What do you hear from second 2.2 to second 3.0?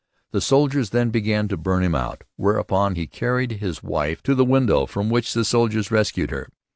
whereupon